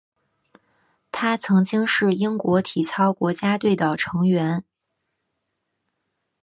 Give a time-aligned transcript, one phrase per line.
[1.11, 4.63] 他曾经是英国体操国家队的成员。